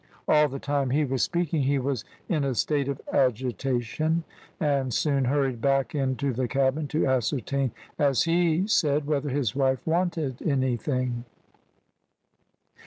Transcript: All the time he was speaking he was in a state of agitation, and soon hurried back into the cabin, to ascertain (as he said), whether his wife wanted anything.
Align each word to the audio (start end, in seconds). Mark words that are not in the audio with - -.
All 0.27 0.47
the 0.49 0.57
time 0.57 0.89
he 0.89 1.05
was 1.05 1.21
speaking 1.21 1.61
he 1.61 1.77
was 1.77 2.03
in 2.27 2.43
a 2.43 2.55
state 2.55 2.87
of 2.87 2.99
agitation, 3.13 4.23
and 4.59 4.91
soon 4.91 5.25
hurried 5.25 5.61
back 5.61 5.93
into 5.93 6.33
the 6.33 6.47
cabin, 6.47 6.87
to 6.87 7.05
ascertain 7.05 7.69
(as 7.99 8.23
he 8.23 8.65
said), 8.65 9.05
whether 9.05 9.29
his 9.29 9.55
wife 9.55 9.85
wanted 9.85 10.41
anything. 10.41 11.25